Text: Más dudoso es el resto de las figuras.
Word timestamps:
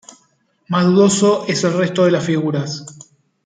Más 0.69 0.83
dudoso 0.85 1.45
es 1.47 1.63
el 1.63 1.73
resto 1.73 2.05
de 2.05 2.09
las 2.11 2.25
figuras. 2.25 2.85